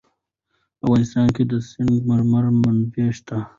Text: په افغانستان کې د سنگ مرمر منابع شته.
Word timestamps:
په 0.77 0.81
افغانستان 0.87 1.27
کې 1.35 1.43
د 1.51 1.53
سنگ 1.69 1.93
مرمر 2.09 2.43
منابع 2.61 3.07
شته. 3.17 3.37